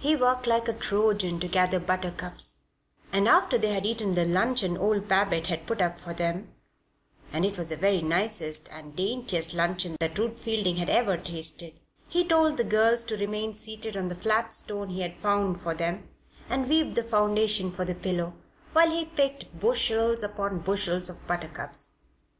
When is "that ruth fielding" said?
10.00-10.78